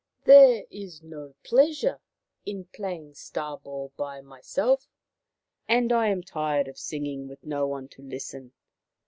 [0.23, 2.01] There is no pleasure
[2.43, 4.87] in playing star ball by myself,
[5.67, 8.51] and I am tired of singing with no one to listen.